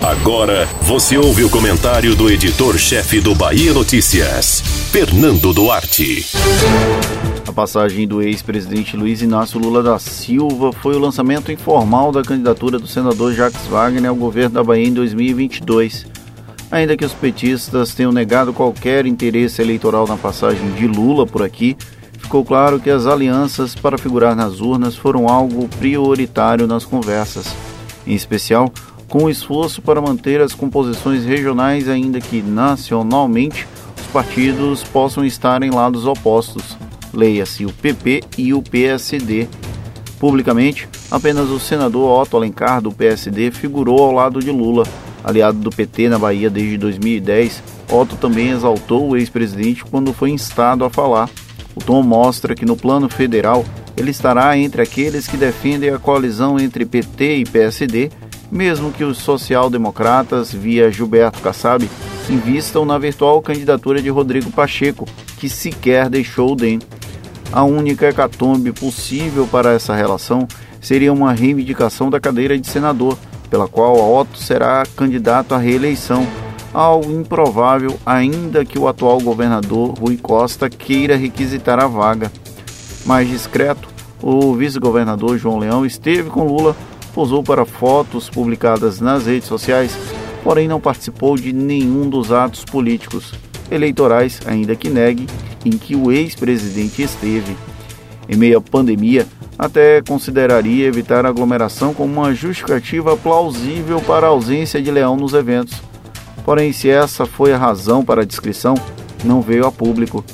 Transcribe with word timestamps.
Agora 0.00 0.66
você 0.82 1.18
ouve 1.18 1.44
o 1.44 1.50
comentário 1.50 2.14
do 2.16 2.30
editor-chefe 2.30 3.20
do 3.20 3.34
Bahia 3.34 3.74
Notícias, 3.74 4.62
Fernando 4.90 5.52
Duarte. 5.52 6.24
A 7.46 7.52
passagem 7.52 8.08
do 8.08 8.22
ex-presidente 8.22 8.96
Luiz 8.96 9.20
Inácio 9.20 9.60
Lula 9.60 9.82
da 9.82 9.98
Silva 9.98 10.72
foi 10.72 10.94
o 10.94 10.98
lançamento 10.98 11.52
informal 11.52 12.10
da 12.10 12.22
candidatura 12.22 12.78
do 12.78 12.86
senador 12.86 13.34
Jacques 13.34 13.66
Wagner 13.66 14.08
ao 14.08 14.16
governo 14.16 14.54
da 14.54 14.64
Bahia 14.64 14.88
em 14.88 14.94
2022. 14.94 16.06
Ainda 16.70 16.96
que 16.96 17.04
os 17.04 17.12
petistas 17.12 17.92
tenham 17.92 18.12
negado 18.12 18.54
qualquer 18.54 19.04
interesse 19.04 19.60
eleitoral 19.60 20.06
na 20.06 20.16
passagem 20.16 20.70
de 20.72 20.86
Lula 20.86 21.26
por 21.26 21.42
aqui, 21.42 21.76
ficou 22.18 22.44
claro 22.44 22.80
que 22.80 22.88
as 22.88 23.06
alianças 23.06 23.74
para 23.74 23.98
figurar 23.98 24.34
nas 24.34 24.60
urnas 24.60 24.96
foram 24.96 25.28
algo 25.28 25.68
prioritário 25.68 26.66
nas 26.66 26.86
conversas, 26.86 27.54
em 28.06 28.14
especial 28.14 28.72
com 29.10 29.28
esforço 29.28 29.82
para 29.82 30.00
manter 30.00 30.40
as 30.40 30.54
composições 30.54 31.26
regionais, 31.26 31.88
ainda 31.88 32.18
que 32.20 32.40
nacionalmente 32.40 33.68
os 34.00 34.06
partidos 34.06 34.82
possam 34.84 35.24
estar 35.24 35.62
em 35.62 35.70
lados 35.70 36.06
opostos 36.06 36.78
leia-se 37.12 37.64
o 37.64 37.72
PP 37.72 38.22
e 38.38 38.54
o 38.54 38.62
PSD. 38.62 39.48
Publicamente, 40.18 40.88
apenas 41.10 41.48
o 41.48 41.58
senador 41.58 42.22
Otto 42.22 42.36
Alencar, 42.36 42.80
do 42.80 42.92
PSD, 42.92 43.50
figurou 43.50 44.02
ao 44.02 44.12
lado 44.12 44.40
de 44.40 44.50
Lula. 44.50 44.84
Aliado 45.22 45.58
do 45.58 45.70
PT 45.70 46.08
na 46.08 46.18
Bahia 46.18 46.48
desde 46.48 46.78
2010, 46.78 47.62
Otto 47.90 48.16
também 48.16 48.50
exaltou 48.50 49.08
o 49.08 49.16
ex-presidente 49.16 49.84
quando 49.84 50.12
foi 50.12 50.30
instado 50.30 50.84
a 50.84 50.90
falar. 50.90 51.28
O 51.74 51.80
tom 51.80 52.02
mostra 52.02 52.54
que 52.54 52.64
no 52.64 52.76
plano 52.76 53.08
federal 53.08 53.64
ele 53.96 54.10
estará 54.10 54.56
entre 54.56 54.82
aqueles 54.82 55.26
que 55.26 55.36
defendem 55.36 55.90
a 55.90 55.98
coalizão 55.98 56.58
entre 56.58 56.86
PT 56.86 57.36
e 57.38 57.44
PSD, 57.44 58.10
mesmo 58.50 58.90
que 58.90 59.04
os 59.04 59.18
social-democratas, 59.18 60.52
via 60.52 60.90
Gilberto 60.90 61.40
Kassab, 61.40 61.88
invistam 62.28 62.84
na 62.84 62.98
virtual 62.98 63.40
candidatura 63.40 64.02
de 64.02 64.08
Rodrigo 64.08 64.50
Pacheco, 64.50 65.06
que 65.38 65.48
sequer 65.48 66.08
deixou 66.08 66.52
o 66.52 66.56
DEM. 66.56 66.80
A 67.52 67.64
única 67.64 68.08
hecatombe 68.08 68.72
possível 68.72 69.46
para 69.46 69.72
essa 69.72 69.94
relação 69.94 70.46
seria 70.80 71.12
uma 71.12 71.32
reivindicação 71.32 72.08
da 72.10 72.20
cadeira 72.20 72.58
de 72.58 72.66
senador, 72.66 73.18
pela 73.48 73.66
qual 73.66 73.96
Otto 74.20 74.38
será 74.38 74.84
candidato 74.96 75.54
à 75.54 75.58
reeleição, 75.58 76.26
algo 76.72 77.10
improvável 77.12 77.98
ainda 78.06 78.64
que 78.64 78.78
o 78.78 78.86
atual 78.86 79.20
governador 79.20 79.98
Rui 79.98 80.16
Costa 80.16 80.70
queira 80.70 81.16
requisitar 81.16 81.80
a 81.80 81.88
vaga. 81.88 82.30
Mais 83.04 83.28
discreto, 83.28 83.88
o 84.22 84.54
vice-governador 84.54 85.36
João 85.36 85.58
Leão 85.58 85.84
esteve 85.84 86.30
com 86.30 86.44
Lula, 86.44 86.76
posou 87.10 87.42
para 87.42 87.64
fotos 87.64 88.28
publicadas 88.28 89.00
nas 89.00 89.26
redes 89.26 89.48
sociais, 89.48 89.96
porém 90.42 90.66
não 90.66 90.80
participou 90.80 91.36
de 91.36 91.52
nenhum 91.52 92.08
dos 92.08 92.32
atos 92.32 92.64
políticos 92.64 93.34
eleitorais, 93.70 94.40
ainda 94.46 94.74
que 94.74 94.88
negue, 94.88 95.26
em 95.64 95.70
que 95.70 95.94
o 95.94 96.10
ex-presidente 96.10 97.02
esteve. 97.02 97.56
Em 98.28 98.36
meio 98.36 98.58
à 98.58 98.60
pandemia, 98.60 99.26
até 99.58 100.00
consideraria 100.02 100.86
evitar 100.86 101.26
aglomeração 101.26 101.92
como 101.92 102.20
uma 102.20 102.34
justificativa 102.34 103.16
plausível 103.16 104.00
para 104.00 104.26
a 104.26 104.30
ausência 104.30 104.80
de 104.80 104.90
Leão 104.90 105.16
nos 105.16 105.34
eventos. 105.34 105.80
Porém, 106.44 106.72
se 106.72 106.88
essa 106.88 107.26
foi 107.26 107.52
a 107.52 107.58
razão 107.58 108.04
para 108.04 108.22
a 108.22 108.24
descrição, 108.24 108.74
não 109.22 109.42
veio 109.42 109.66
a 109.66 109.72
público. 109.72 110.24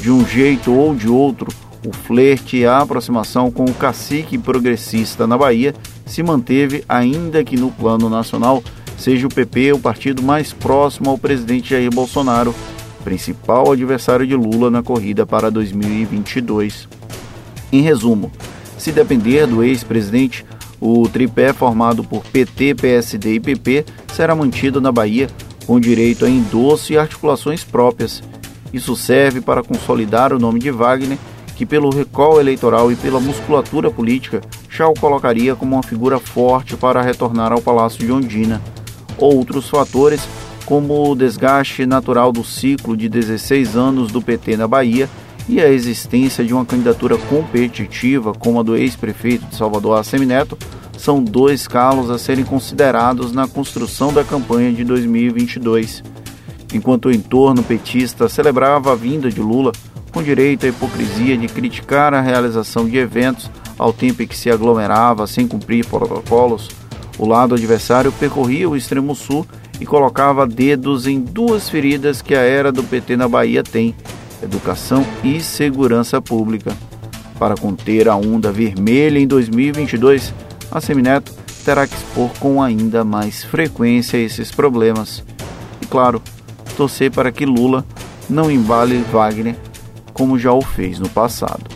De 0.00 0.10
um 0.10 0.24
jeito 0.24 0.72
ou 0.72 0.94
de 0.94 1.08
outro, 1.08 1.48
o 1.84 1.92
flerte 1.92 2.58
e 2.58 2.66
a 2.66 2.78
aproximação 2.78 3.50
com 3.50 3.64
o 3.64 3.74
cacique 3.74 4.38
progressista 4.38 5.26
na 5.26 5.36
Bahia 5.36 5.74
se 6.06 6.22
manteve, 6.22 6.84
ainda 6.88 7.44
que 7.44 7.56
no 7.56 7.70
plano 7.70 8.08
nacional 8.08 8.62
seja 8.96 9.26
o 9.26 9.30
PP 9.30 9.74
o 9.74 9.78
partido 9.78 10.22
mais 10.22 10.52
próximo 10.52 11.10
ao 11.10 11.18
presidente 11.18 11.70
Jair 11.70 11.90
Bolsonaro 11.90 12.54
principal 13.06 13.70
adversário 13.70 14.26
de 14.26 14.34
Lula 14.34 14.68
na 14.68 14.82
corrida 14.82 15.24
para 15.24 15.48
2022. 15.48 16.88
Em 17.70 17.80
resumo, 17.80 18.32
se 18.76 18.90
depender 18.90 19.46
do 19.46 19.62
ex-presidente, 19.62 20.44
o 20.80 21.08
tripé 21.08 21.52
formado 21.52 22.02
por 22.02 22.24
PT, 22.24 22.74
PSD 22.74 23.34
e 23.34 23.40
PP 23.40 23.84
será 24.12 24.34
mantido 24.34 24.80
na 24.80 24.90
Bahia 24.90 25.28
com 25.68 25.78
direito 25.78 26.24
a 26.24 26.28
endosso 26.28 26.92
e 26.92 26.98
articulações 26.98 27.62
próprias. 27.62 28.24
Isso 28.72 28.96
serve 28.96 29.40
para 29.40 29.62
consolidar 29.62 30.32
o 30.32 30.38
nome 30.40 30.58
de 30.58 30.72
Wagner, 30.72 31.16
que 31.54 31.64
pelo 31.64 31.90
recall 31.90 32.40
eleitoral 32.40 32.90
e 32.90 32.96
pela 32.96 33.20
musculatura 33.20 33.88
política 33.88 34.40
já 34.76 34.86
o 34.86 34.92
colocaria 34.92 35.56
como 35.56 35.74
uma 35.74 35.82
figura 35.82 36.18
forte 36.18 36.76
para 36.76 37.00
retornar 37.00 37.50
ao 37.50 37.62
Palácio 37.62 38.04
de 38.04 38.12
Ondina. 38.12 38.60
Outros 39.16 39.70
fatores 39.70 40.28
como 40.66 41.10
o 41.10 41.14
desgaste 41.14 41.86
natural 41.86 42.30
do 42.30 42.44
ciclo 42.44 42.94
de 42.94 43.08
16 43.08 43.74
anos 43.74 44.12
do 44.12 44.20
PT 44.20 44.56
na 44.56 44.68
Bahia 44.68 45.08
e 45.48 45.60
a 45.60 45.68
existência 45.68 46.44
de 46.44 46.52
uma 46.52 46.66
candidatura 46.66 47.16
competitiva 47.16 48.34
como 48.34 48.60
a 48.60 48.62
do 48.62 48.76
ex-prefeito 48.76 49.46
de 49.46 49.56
Salvador 49.56 49.98
Assemineto 49.98 50.58
são 50.98 51.22
dois 51.22 51.66
calos 51.66 52.10
a 52.10 52.18
serem 52.18 52.44
considerados 52.44 53.32
na 53.32 53.48
construção 53.48 54.12
da 54.12 54.24
campanha 54.24 54.72
de 54.72 54.84
2022. 54.84 56.02
Enquanto 56.74 57.06
o 57.06 57.12
entorno 57.12 57.62
petista 57.62 58.28
celebrava 58.28 58.92
a 58.92 58.96
vinda 58.96 59.30
de 59.30 59.40
Lula, 59.40 59.72
com 60.12 60.22
direito 60.22 60.66
à 60.66 60.68
hipocrisia 60.68 61.36
de 61.38 61.46
criticar 61.46 62.12
a 62.12 62.20
realização 62.20 62.86
de 62.86 62.98
eventos 62.98 63.48
ao 63.78 63.92
tempo 63.92 64.22
em 64.22 64.26
que 64.26 64.36
se 64.36 64.50
aglomerava 64.50 65.26
sem 65.26 65.46
cumprir 65.46 65.86
protocolos, 65.86 66.68
o 67.18 67.26
lado 67.26 67.54
adversário 67.54 68.12
percorria 68.12 68.68
o 68.68 68.76
extremo 68.76 69.14
sul 69.14 69.46
e 69.80 69.86
colocava 69.86 70.46
dedos 70.46 71.06
em 71.06 71.20
duas 71.20 71.68
feridas 71.68 72.22
que 72.22 72.34
a 72.34 72.40
era 72.40 72.72
do 72.72 72.82
PT 72.82 73.16
na 73.16 73.28
Bahia 73.28 73.62
tem: 73.62 73.94
educação 74.42 75.04
e 75.22 75.40
segurança 75.40 76.20
pública. 76.20 76.76
Para 77.38 77.54
conter 77.54 78.08
a 78.08 78.16
onda 78.16 78.50
vermelha 78.50 79.18
em 79.18 79.26
2022, 79.26 80.32
a 80.70 80.80
Semineto 80.80 81.32
terá 81.64 81.86
que 81.86 81.94
expor 81.94 82.30
com 82.38 82.62
ainda 82.62 83.04
mais 83.04 83.44
frequência 83.44 84.16
esses 84.16 84.50
problemas. 84.50 85.22
E 85.80 85.86
claro, 85.86 86.22
torcer 86.76 87.10
para 87.10 87.32
que 87.32 87.44
Lula 87.44 87.84
não 88.28 88.50
embale 88.50 89.04
Wagner 89.12 89.56
como 90.12 90.38
já 90.38 90.52
o 90.52 90.62
fez 90.62 90.98
no 90.98 91.08
passado. 91.08 91.75